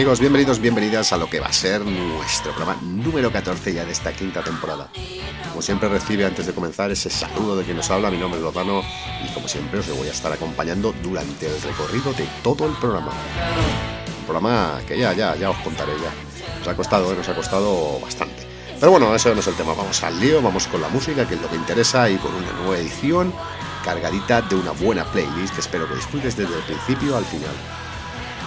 [0.00, 0.20] ¿qué tal amigos?
[0.20, 4.14] Bienvenidos, bienvenidas a lo que va a ser nuestro programa número 14 ya de esta
[4.14, 4.88] quinta temporada.
[5.50, 8.42] Como siempre recibe antes de comenzar ese saludo de quien nos habla, mi nombre es
[8.42, 8.82] Lozano
[9.22, 13.12] y como siempre os voy a estar acompañando durante el recorrido de todo el programa.
[14.20, 16.58] Un programa que ya, ya, ya os contaré ya.
[16.60, 17.16] Nos ha costado, ¿eh?
[17.16, 18.46] nos ha costado bastante.
[18.78, 21.34] Pero bueno, eso no es el tema, vamos al lío, vamos con la música, que
[21.34, 23.34] es lo que interesa, y con una nueva edición
[23.84, 27.52] cargadita de una buena playlist que espero que disfrutes desde el principio al final.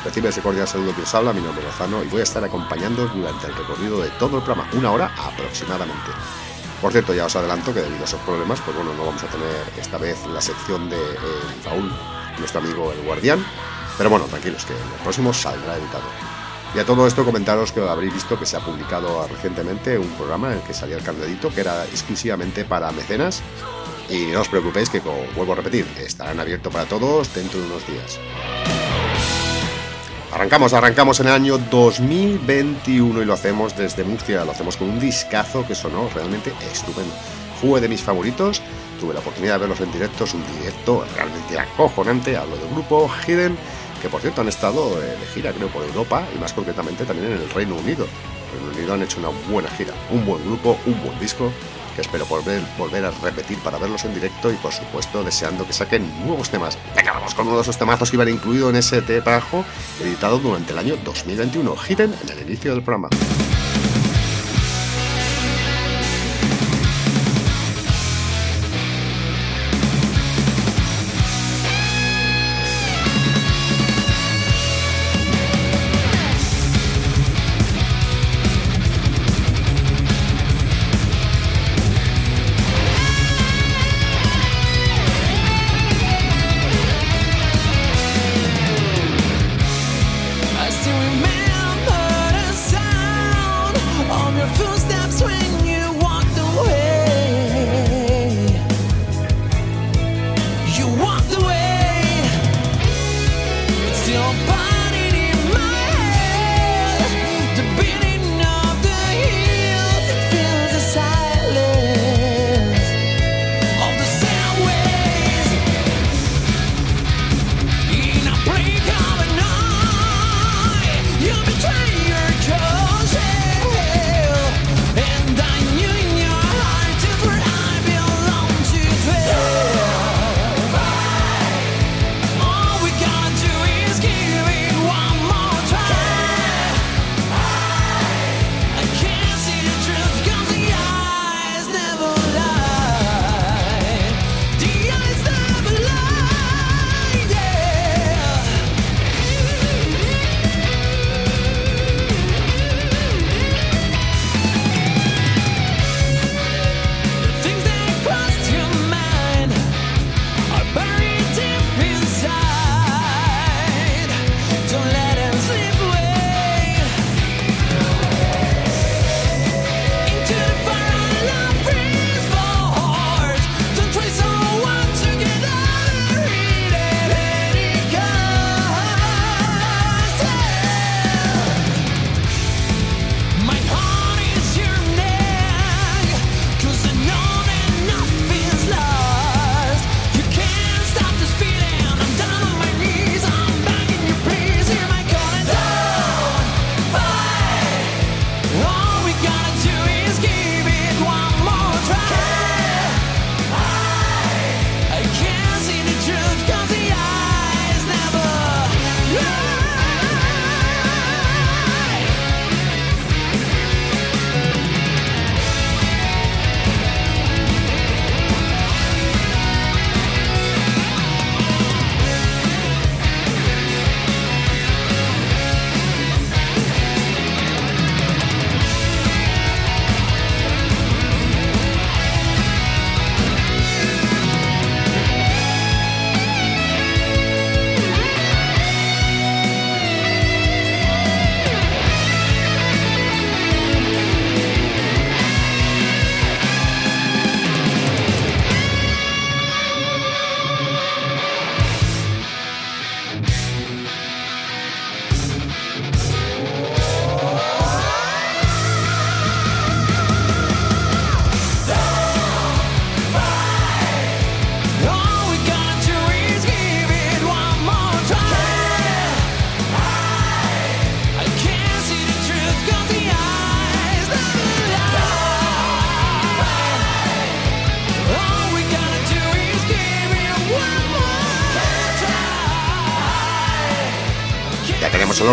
[0.03, 2.43] Recibe ese cordial saludo que os habla, mi nombre es Lozano y voy a estar
[2.43, 6.11] acompañándoos durante el recorrido de todo el programa, una hora aproximadamente.
[6.81, 9.27] Por cierto, ya os adelanto que debido a esos problemas, pues bueno, no vamos a
[9.27, 13.45] tener esta vez la sección de eh, nuestro amigo el guardián,
[13.97, 16.03] pero bueno, tranquilos, que el próximo saldrá editado.
[16.75, 20.51] Y a todo esto comentaros que habréis visto que se ha publicado recientemente un programa
[20.51, 23.41] en el que salía el cargadito que era exclusivamente para mecenas
[24.09, 27.67] y no os preocupéis que, como vuelvo a repetir, estarán abiertos para todos dentro de
[27.67, 28.19] unos días.
[30.33, 34.99] Arrancamos, arrancamos en el año 2021 y lo hacemos desde Murcia, lo hacemos con un
[34.99, 37.13] discazo que sonó realmente estupendo.
[37.61, 38.59] Fue de mis favoritos,
[38.99, 43.07] tuve la oportunidad de verlos en directo, es un directo realmente acojonante, hablo del grupo
[43.27, 43.55] Hidden,
[44.01, 47.31] que por cierto han estado eh, de gira creo por Europa y más concretamente también
[47.31, 48.07] en el Reino Unido.
[48.53, 51.51] En el Reino Unido han hecho una buena gira, un buen grupo, un buen disco
[51.93, 55.73] que espero volver, volver a repetir para verlos en directo y por supuesto deseando que
[55.73, 56.77] saquen nuevos temas.
[56.95, 59.65] Venga, vamos con uno de esos temazos que iban incluido en ese trabajo
[60.01, 63.09] editado durante el año 2021, Hidden en el inicio del programa.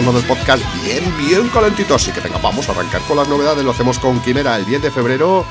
[0.01, 2.03] Del podcast bien, bien calentitos.
[2.03, 3.63] Así que venga, vamos a arrancar con las novedades.
[3.63, 5.45] Lo hacemos con Quimera el 10 de febrero.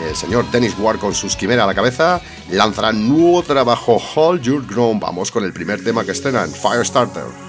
[0.00, 2.20] El señor Dennis Ward con sus Quimera a la cabeza
[2.50, 5.00] lanzará nuevo trabajo Hold Your Ground.
[5.00, 7.45] Vamos con el primer tema que estrenan, Firestarter.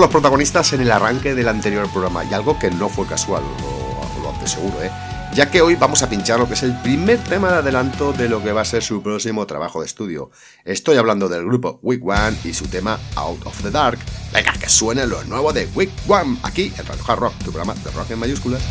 [0.00, 4.22] Los protagonistas en el arranque del anterior programa y algo que no fue casual, lo,
[4.22, 4.90] lo aseguro, ¿eh?
[5.36, 8.26] ya que hoy vamos a pinchar lo que es el primer tema de adelanto de
[8.26, 10.30] lo que va a ser su próximo trabajo de estudio.
[10.64, 13.98] Estoy hablando del grupo Week One y su tema Out of the Dark.
[14.32, 17.74] Venga, que suene lo nuevo de Week One aquí en Radio Hard Rock, tu programa
[17.74, 18.62] de rock en mayúsculas.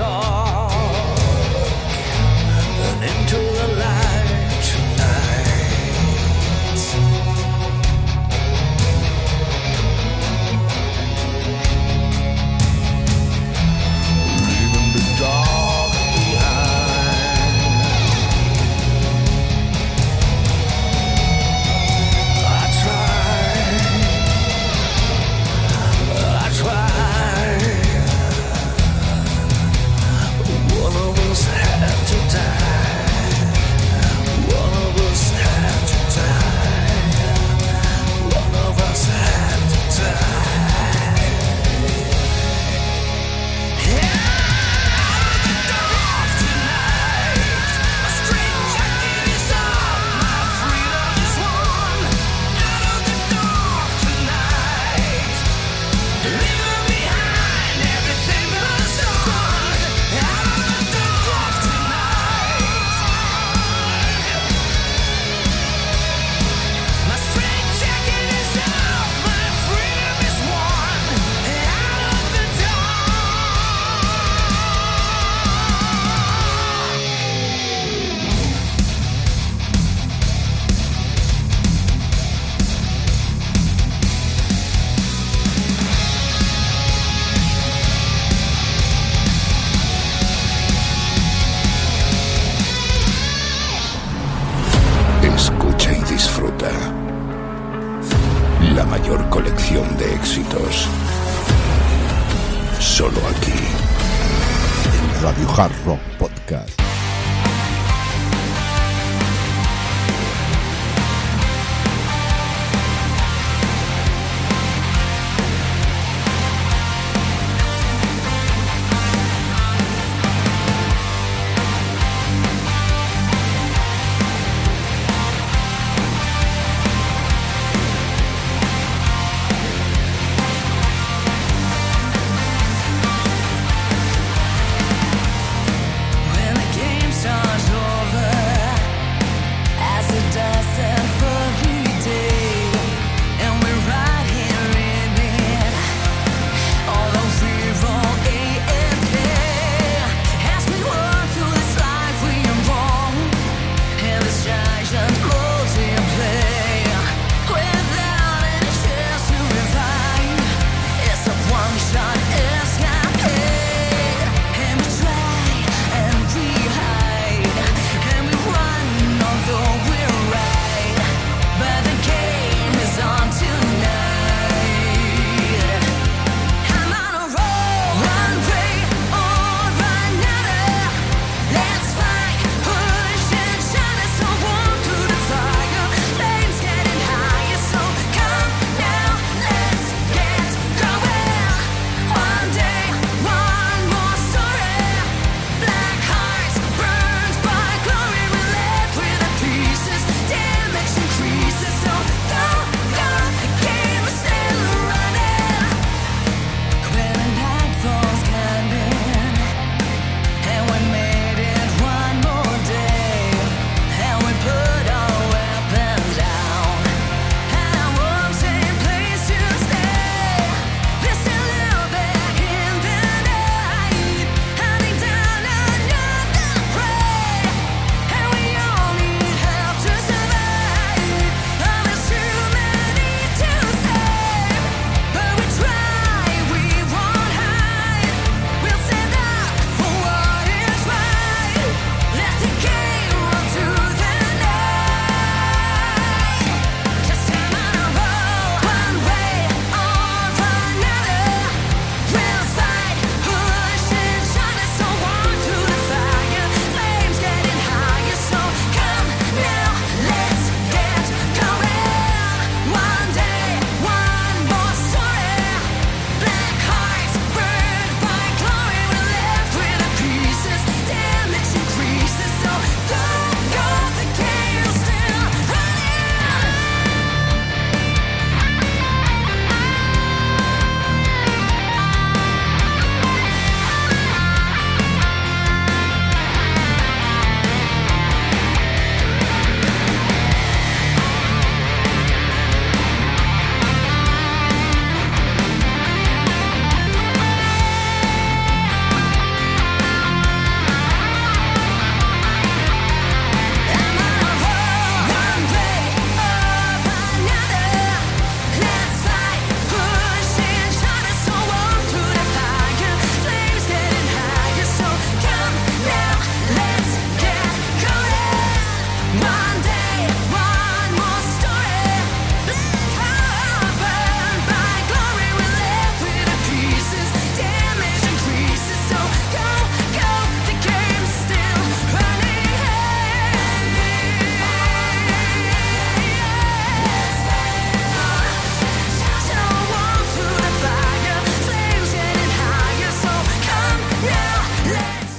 [0.00, 0.27] Out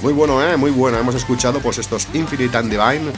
[0.02, 0.56] Muy bueno, ¿eh?
[0.56, 0.98] Muy bueno.
[0.98, 3.12] Hemos escuchado pues estos Infinite and Divine,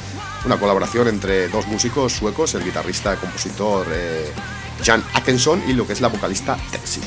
[0.45, 4.33] una colaboración entre dos músicos suecos, el guitarrista, compositor eh,
[4.85, 7.01] Jan Atkinson y lo que es la vocalista Texi.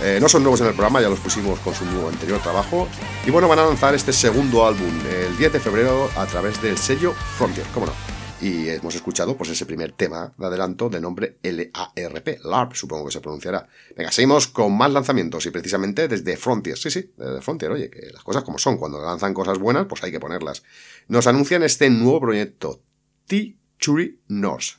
[0.00, 2.88] Eh, no son nuevos en el programa, ya los pusimos con su anterior trabajo.
[3.26, 6.78] Y bueno, van a lanzar este segundo álbum el 10 de febrero a través del
[6.78, 8.17] sello Frontier, cómo no.
[8.40, 13.10] Y hemos escuchado pues ese primer tema de adelanto de nombre LARP, LARP supongo que
[13.12, 13.68] se pronunciará.
[13.96, 18.10] Venga, seguimos con más lanzamientos y precisamente desde Frontier, sí, sí, desde Frontier, oye, que
[18.12, 20.62] las cosas como son, cuando lanzan cosas buenas pues hay que ponerlas.
[21.08, 22.80] Nos anuncian este nuevo proyecto,
[23.26, 24.74] T Churi Norse.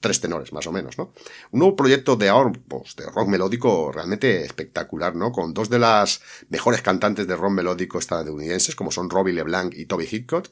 [0.00, 1.12] Tres tenores, más o menos, ¿no?
[1.50, 2.30] Un nuevo proyecto de,
[2.68, 5.32] pues, de rock melódico realmente espectacular, ¿no?
[5.32, 9.86] Con dos de las mejores cantantes de rock melódico estadounidenses, como son Robbie LeBlanc y
[9.86, 10.48] Toby Hitchcock.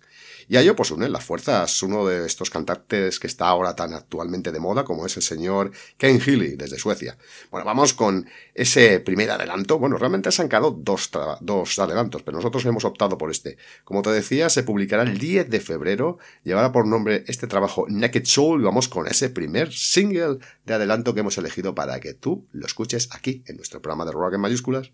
[0.48, 3.94] Y a ello, pues, unen las fuerzas uno de estos cantantes que está ahora tan
[3.94, 7.18] actualmente de moda, como es el señor Ken Healy, desde Suecia.
[7.50, 9.78] Bueno, vamos con ese primer adelanto.
[9.78, 13.56] Bueno, realmente han quedado dos, dos adelantos, pero nosotros hemos optado por este.
[13.84, 18.24] Como te decía, se publicará el 10 de febrero, llevará por nombre este trabajo Naked
[18.24, 22.46] Soul, y vamos con ese primer single de adelanto que hemos elegido para que tú
[22.52, 24.90] lo escuches aquí, en nuestro programa de rock en mayúsculas.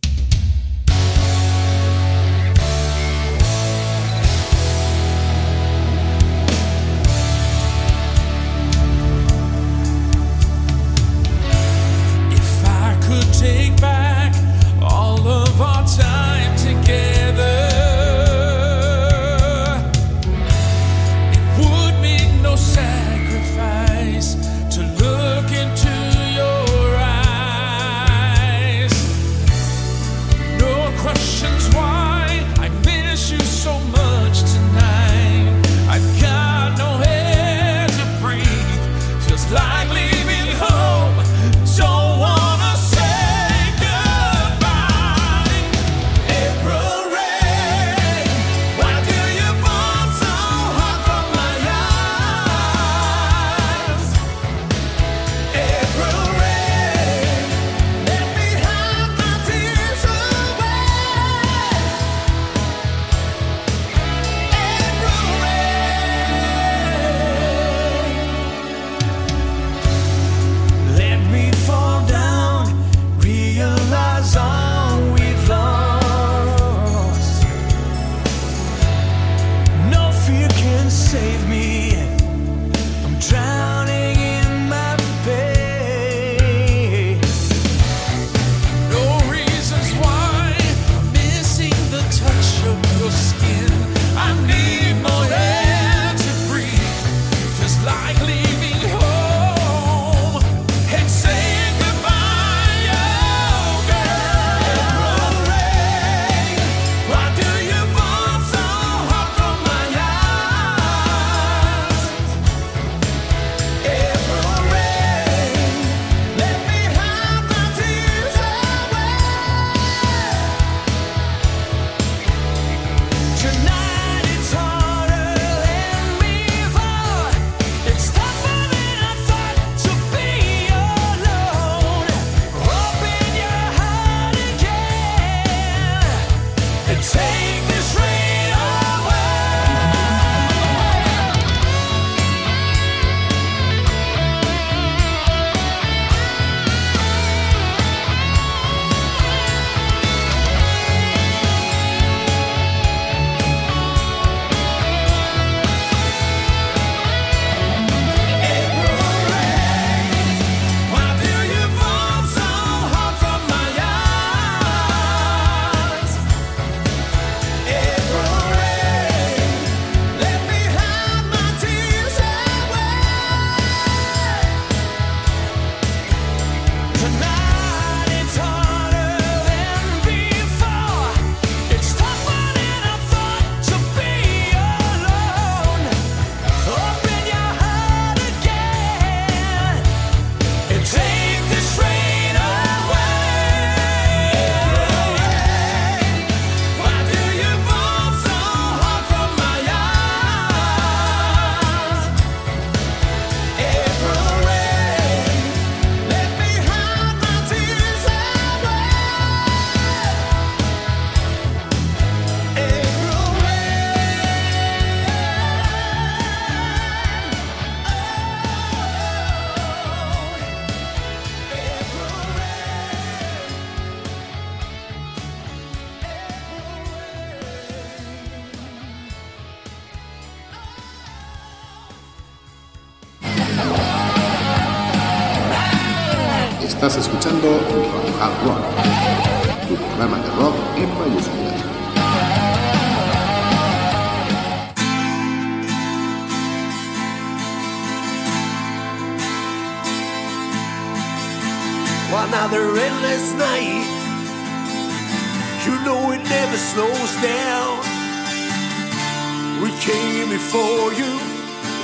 [259.93, 261.13] came before you.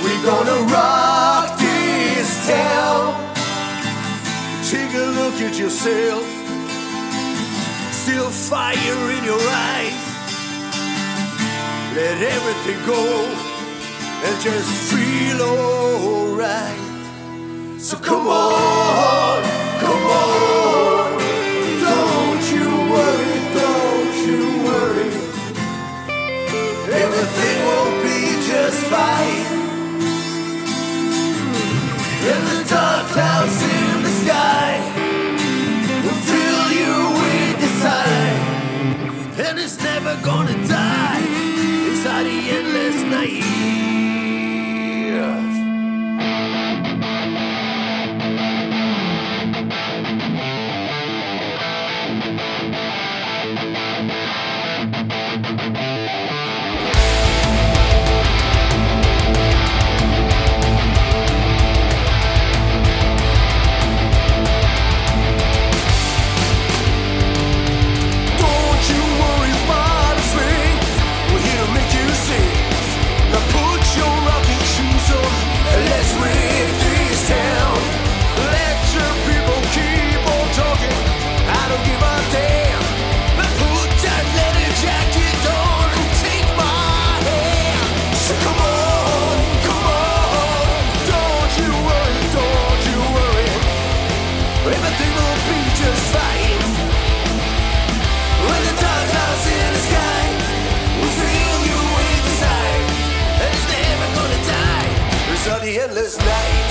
[0.03, 3.05] We're gonna rock this town.
[4.71, 6.23] Take a look at yourself.
[8.01, 9.43] Still fire in your
[9.73, 10.01] eyes.
[11.95, 13.03] Let everything go
[14.25, 16.81] and just feel alright.
[17.79, 19.43] So come on,
[19.83, 20.58] come on.
[28.89, 29.58] fight.
[105.79, 106.68] endless night.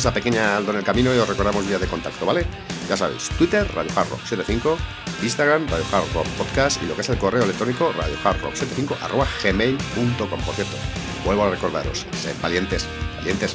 [0.00, 2.46] esa pequeña algo en el camino y os recordamos vías de contacto, ¿vale?
[2.88, 4.78] Ya sabéis, Twitter, Radio Hard Rock 75,
[5.22, 8.54] Instagram, Radio Hard Rock Podcast y lo que es el correo electrónico, Radio Hard Rock
[8.54, 10.40] 75, arroba gmail.com.
[10.40, 10.76] Por cierto,
[11.22, 12.86] vuelvo a recordaros, sed valientes,
[13.18, 13.54] valientes,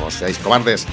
[0.00, 0.84] no seáis cobardes.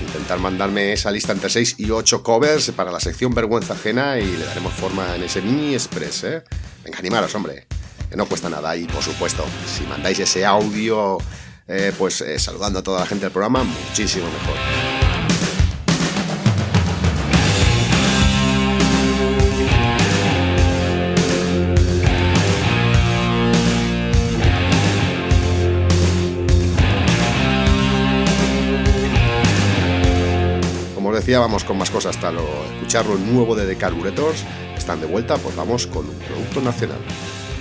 [0.00, 4.38] Intentar mandarme esa lista entre 6 y 8 covers para la sección Vergüenza Ajena y
[4.38, 6.42] le daremos forma en ese mini express, ¿eh?
[6.82, 7.66] Venga, animaros, hombre,
[8.08, 11.18] que no cuesta nada y por supuesto, si mandáis ese audio
[11.72, 14.56] eh, pues eh, saludando a toda la gente del programa, muchísimo mejor.
[30.96, 32.42] Como decía, vamos con más cosas hasta lo,
[32.74, 34.44] escuchar lo nuevo de The Carburetors.
[34.76, 36.98] Están de vuelta, pues vamos con un producto nacional.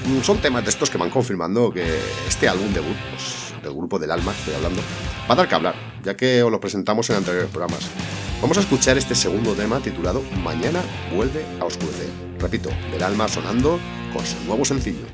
[0.05, 1.85] Mm, Son temas de estos que van confirmando que
[2.27, 4.81] este álbum debut, pues, del grupo del alma, estoy hablando,
[5.29, 7.89] va a dar que hablar, ya que os lo presentamos en anteriores programas.
[8.41, 10.81] Vamos a escuchar este segundo tema titulado Mañana
[11.13, 12.09] vuelve a oscurecer.
[12.39, 13.79] Repito, del alma sonando
[14.13, 15.05] con su nuevo sencillo.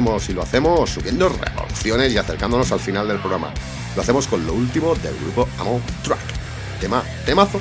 [0.00, 3.52] seguimos y lo hacemos subiendo revoluciones y acercándonos al final del programa.
[3.94, 6.18] Lo hacemos con lo último del grupo Amon Track.
[6.80, 7.60] Tema, temazo.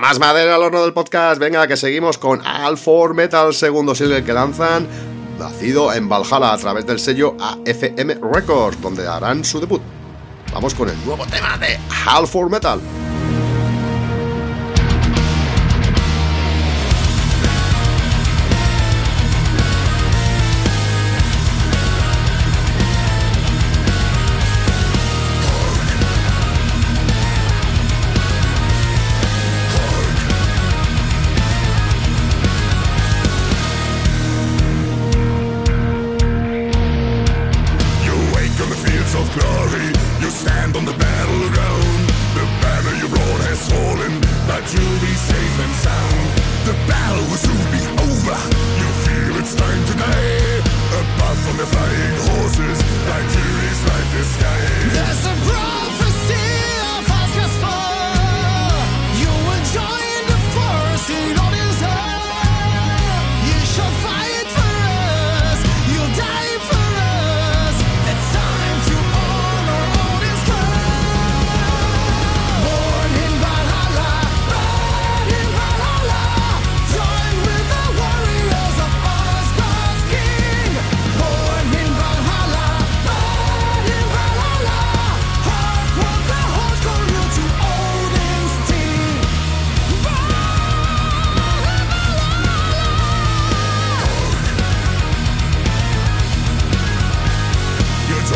[0.00, 1.40] Más madera al horno del podcast.
[1.40, 4.86] Venga, que seguimos con All For Metal, segundo single que lanzan,
[5.38, 9.80] nacido en Valhalla a través del sello AFM Records, donde harán su debut.
[10.52, 11.78] Vamos con el nuevo tema de
[12.14, 12.78] All For Metal.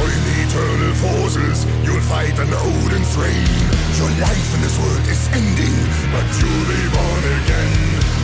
[0.01, 3.61] Join the eternal forces, you'll fight an Odin's reign.
[4.01, 5.76] Your life in this world is ending,
[6.09, 7.74] but you'll be born again.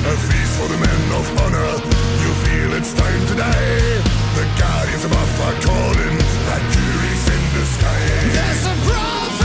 [0.08, 1.76] A feast for the men of honor,
[2.24, 4.00] you feel it's time to die.
[4.40, 6.16] The guardians above are calling,
[6.48, 8.04] Valkyries in the sky.
[8.32, 9.35] There's a prophecy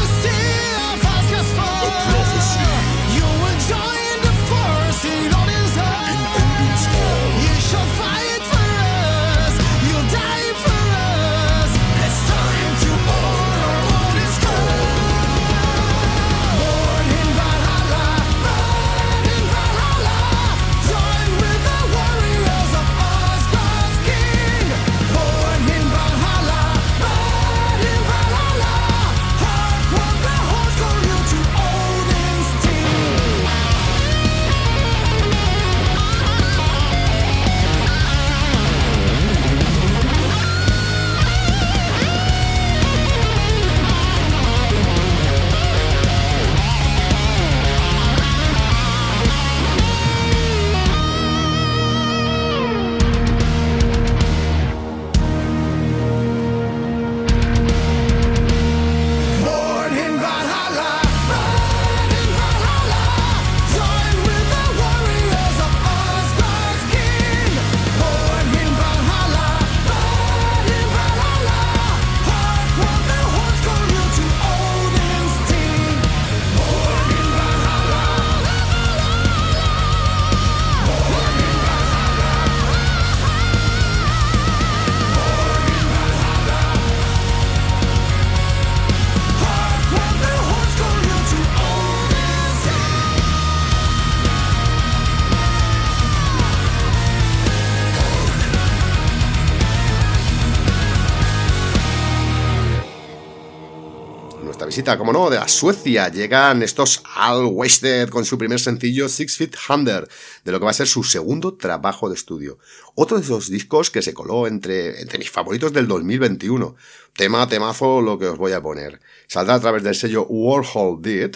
[104.72, 106.08] visita, como no, de la Suecia.
[106.08, 110.08] Llegan estos Al Wasted con su primer sencillo Six Feet Under,
[110.46, 112.58] de lo que va a ser su segundo trabajo de estudio.
[112.96, 116.78] Otro de esos discos que se coló entre, entre mis favoritos del 2021.
[117.14, 119.02] Tema, temazo, lo que os voy a poner.
[119.28, 121.36] Saldrá a través del sello Warhol Did,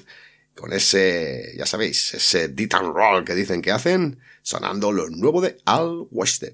[0.56, 5.42] con ese, ya sabéis, ese dit and roll que dicen que hacen, sonando lo nuevo
[5.42, 6.54] de Al Wasted.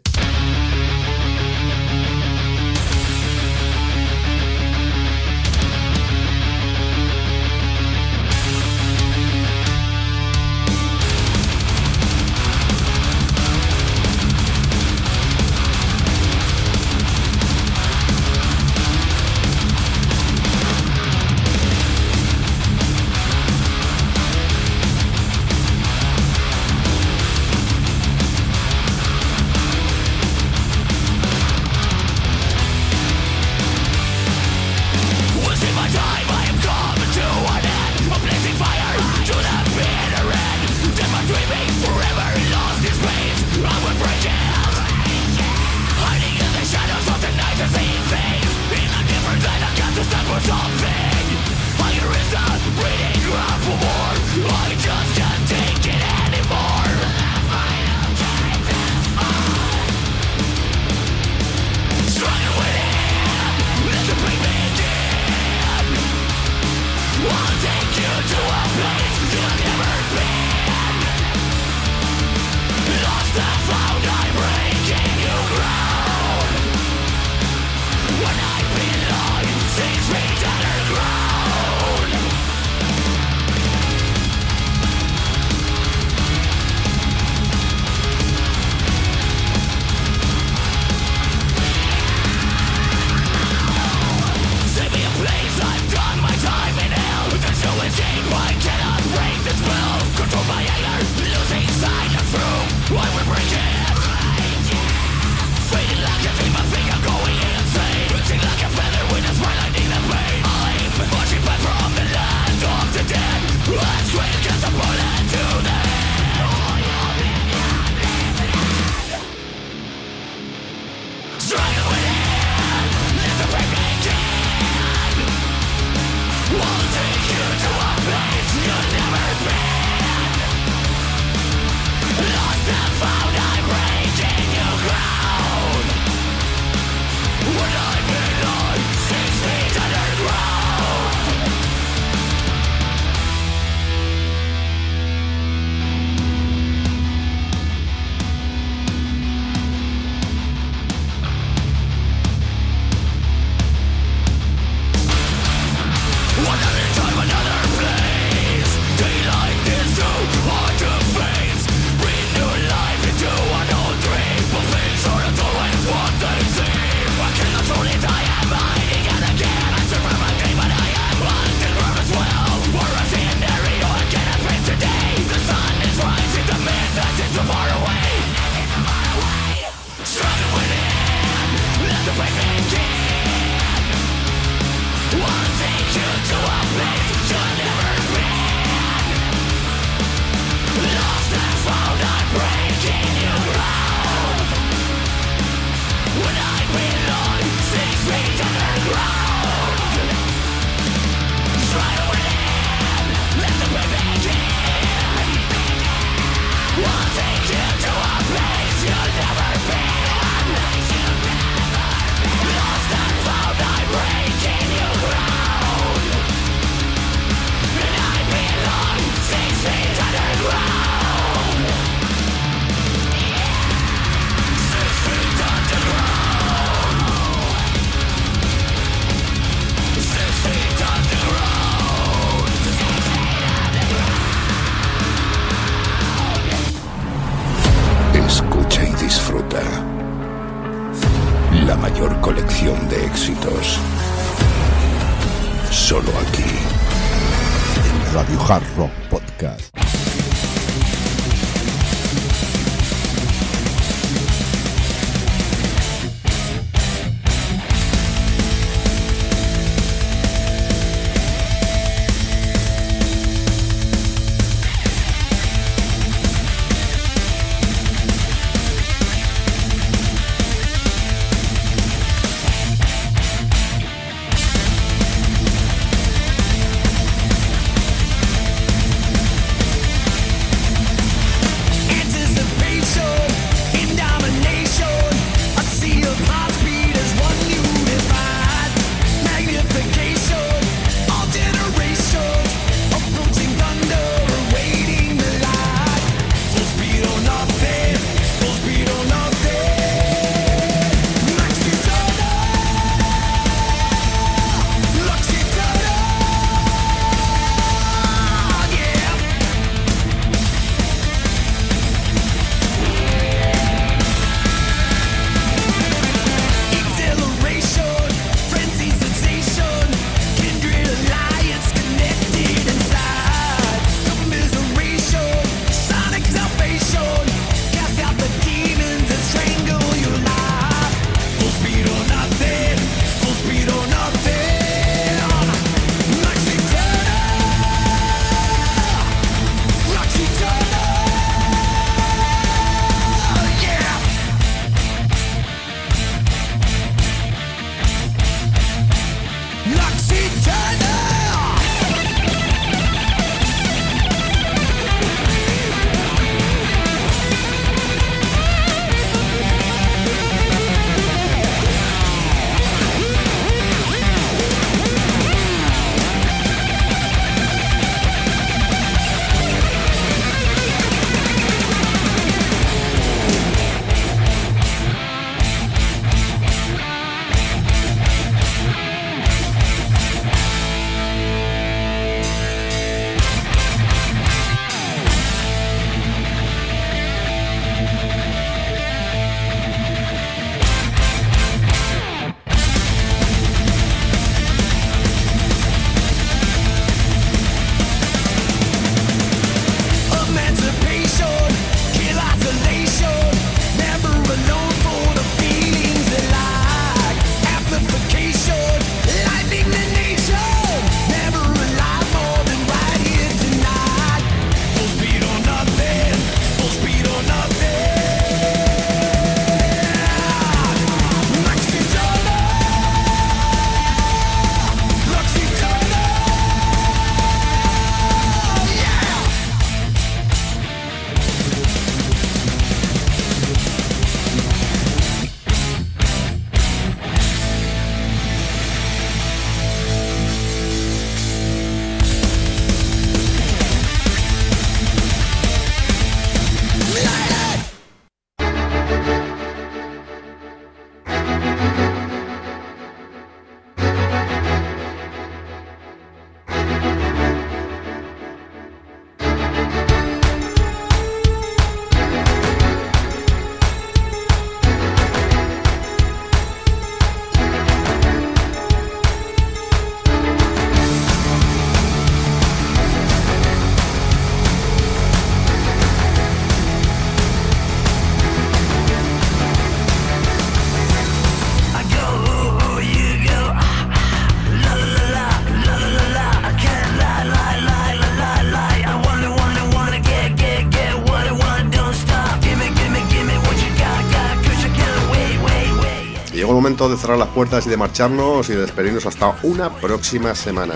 [496.89, 500.75] De cerrar las puertas y de marcharnos y de despedirnos hasta una próxima semana.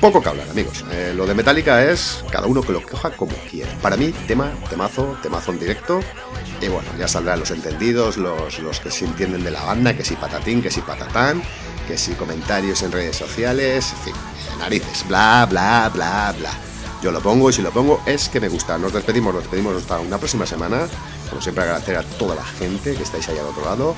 [0.00, 0.84] Poco que hablar, amigos.
[0.90, 3.70] Eh, lo de Metallica es cada uno que lo coja como quiera.
[3.80, 6.00] Para mí, tema, temazo, temazo en directo.
[6.60, 10.04] Y bueno, ya saldrán los entendidos, los, los que sí entienden de la banda, que
[10.04, 11.42] si patatín, que si patatán,
[11.86, 14.14] que si comentarios en redes sociales, en fin,
[14.58, 16.50] narices, bla, bla, bla, bla.
[17.02, 18.78] Yo lo pongo y si lo pongo es que me gusta.
[18.78, 20.86] Nos despedimos, nos despedimos hasta una próxima semana.
[21.28, 23.94] Como siempre, agradecer a toda la gente que estáis ahí al otro lado.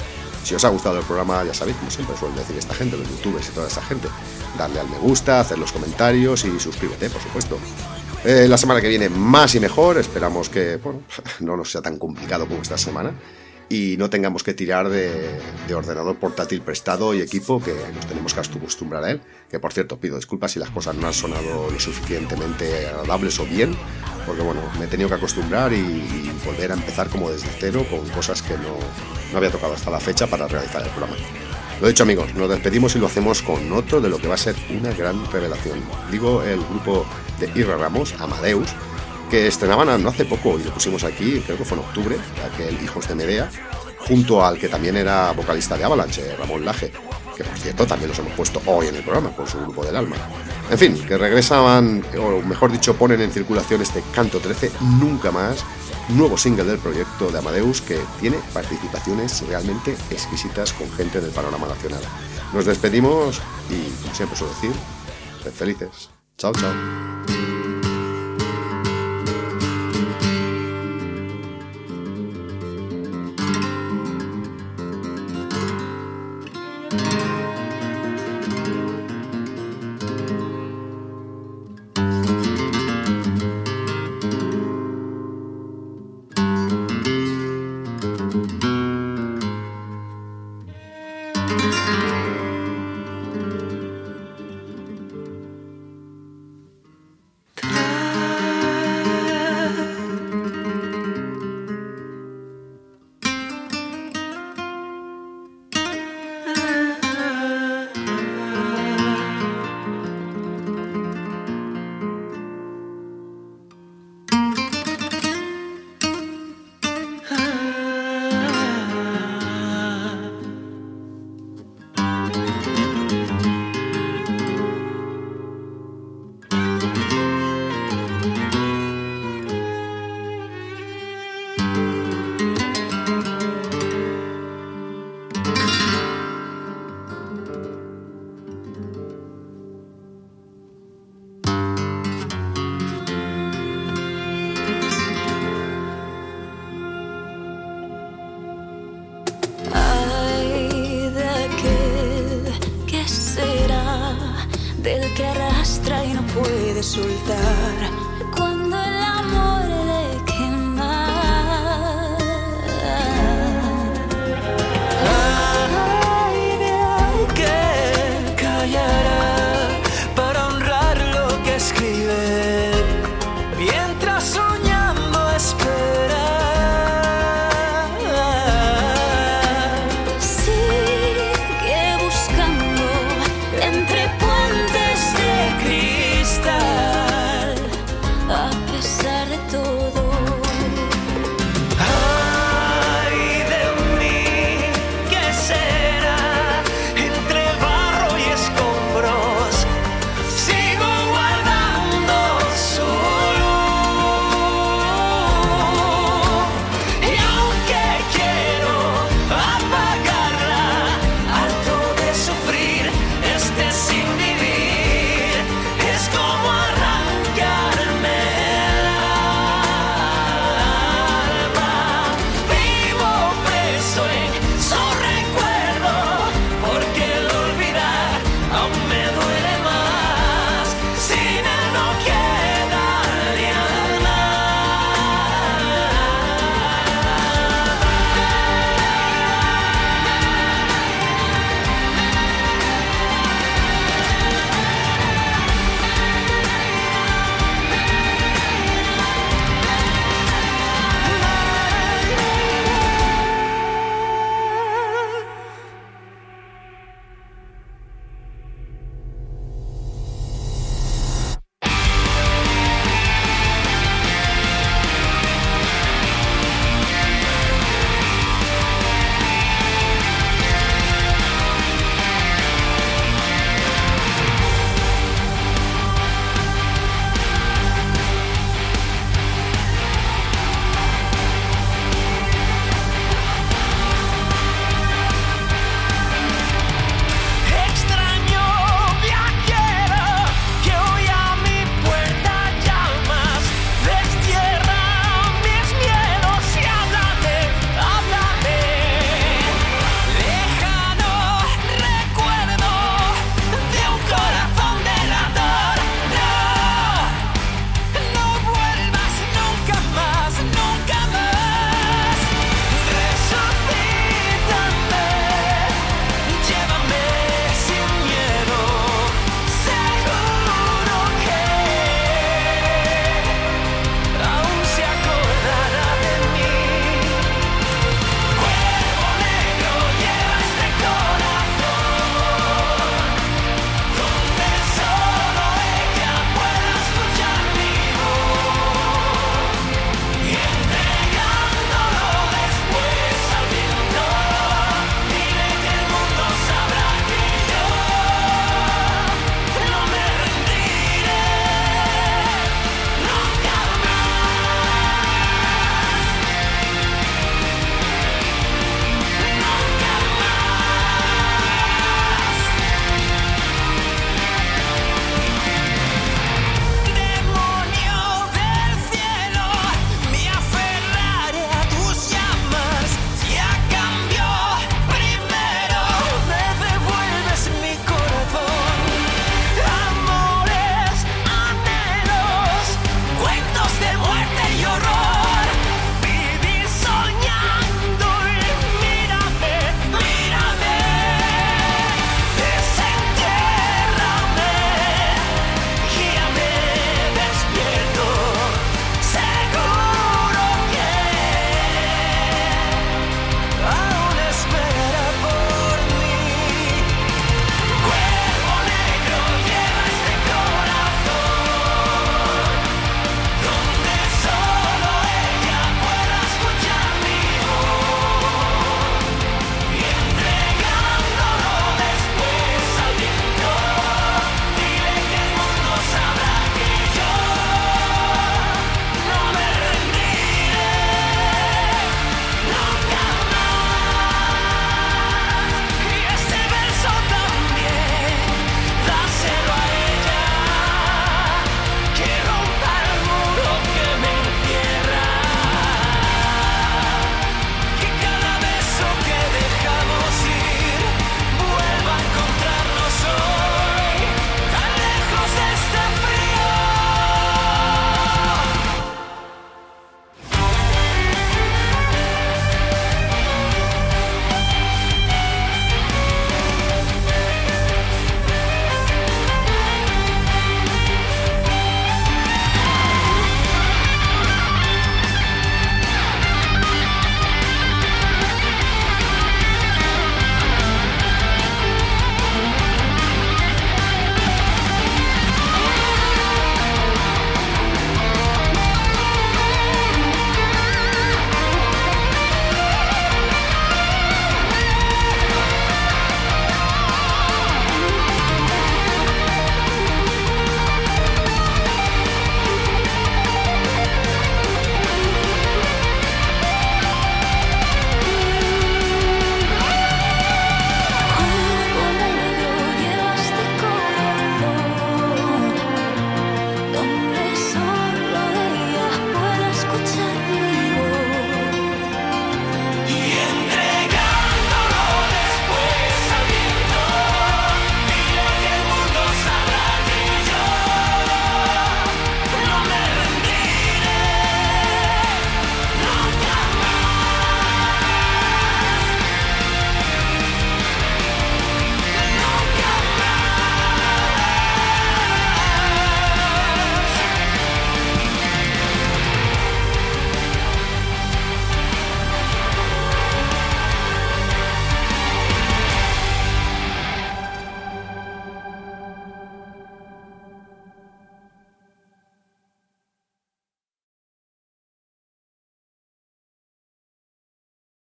[0.47, 3.09] Si os ha gustado el programa, ya sabéis, como siempre suelen decir esta gente, los
[3.11, 4.07] youtubers y toda esta gente,
[4.57, 7.59] darle al me gusta, hacer los comentarios y suscríbete, por supuesto.
[8.24, 10.78] Eh, la semana que viene más y mejor, esperamos que
[11.40, 13.12] no nos sea tan complicado como esta semana.
[13.68, 18.32] y no tengamos que tirar de, de ordenador portátil prestado y equipo que nos tenemos
[18.32, 19.20] que acostumbrar a él.
[19.51, 23.47] Que por cierto, pido disculpas si las cosas no han sonado lo suficientemente agradables o
[23.47, 23.76] bien,
[24.27, 28.07] porque bueno, me he tenido que acostumbrar y, volver a empezar como desde cero con
[28.11, 28.77] cosas que no,
[29.33, 31.16] no había tocado hasta la fecha para realizar el programa.
[31.81, 34.39] Lo dicho amigos, nos despedimos y lo hacemos con otro de lo que va a
[34.39, 35.81] ser una gran revelación.
[36.11, 37.05] Digo el grupo
[37.41, 38.68] de Irra Ramos, Amadeus,
[39.31, 42.83] que estrenaban no hace poco y lo pusimos aquí, creo que fue en octubre, aquel
[42.83, 43.51] Hijos de Medea,
[43.99, 46.93] junto al que también era vocalista de Avalanche, Ramón Laje,
[47.37, 49.97] que por cierto también los hemos puesto hoy en el programa con su grupo del
[49.97, 50.16] alma.
[50.70, 55.64] En fin, que regresaban, o mejor dicho, ponen en circulación este Canto 13, Nunca Más,
[56.09, 61.68] nuevo single del proyecto de Amadeus que tiene participaciones realmente exquisitas con gente del panorama
[61.68, 62.01] nacional.
[62.53, 64.72] Nos despedimos y, como siempre suelo decir,
[65.43, 66.11] sed felices.
[66.39, 67.36] Chao, chao.